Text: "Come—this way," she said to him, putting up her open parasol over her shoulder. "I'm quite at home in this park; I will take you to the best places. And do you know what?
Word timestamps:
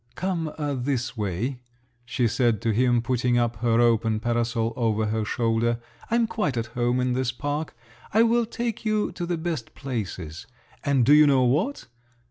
"Come—this 0.15 1.15
way," 1.15 1.59
she 2.05 2.27
said 2.27 2.59
to 2.63 2.71
him, 2.71 3.03
putting 3.03 3.37
up 3.37 3.57
her 3.57 3.79
open 3.79 4.19
parasol 4.19 4.73
over 4.75 5.05
her 5.05 5.23
shoulder. 5.23 5.79
"I'm 6.09 6.25
quite 6.25 6.57
at 6.57 6.65
home 6.73 6.99
in 6.99 7.13
this 7.13 7.31
park; 7.31 7.77
I 8.11 8.23
will 8.23 8.47
take 8.47 8.83
you 8.83 9.11
to 9.11 9.27
the 9.27 9.37
best 9.37 9.75
places. 9.75 10.47
And 10.83 11.05
do 11.05 11.13
you 11.13 11.27
know 11.27 11.43
what? 11.43 11.85